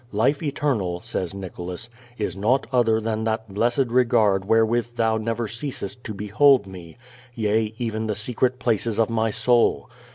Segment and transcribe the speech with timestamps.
[0.11, 6.03] Life eternal, says Nicholas, is "nought other than that blessed regard wherewith Thou never ceasest
[6.05, 6.97] to behold me,
[7.35, 9.91] yea, even the secret places of my soul.